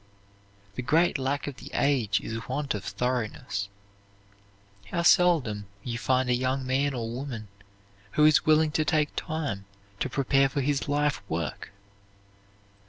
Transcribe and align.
The 0.77 0.81
great 0.81 1.19
lack 1.19 1.45
of 1.45 1.57
the 1.57 1.69
age 1.75 2.21
is 2.21 2.49
want 2.49 2.73
of 2.73 2.83
thoroughness. 2.83 3.69
How 4.87 5.03
seldom 5.03 5.67
you 5.83 5.99
find 5.99 6.27
a 6.27 6.33
young 6.33 6.65
man 6.65 6.95
or 6.95 7.07
woman 7.07 7.49
who 8.13 8.25
is 8.25 8.43
willing 8.43 8.71
to 8.71 8.83
take 8.83 9.15
time 9.15 9.65
to 9.99 10.09
prepare 10.09 10.49
for 10.49 10.61
his 10.61 10.89
life 10.89 11.21
work! 11.29 11.71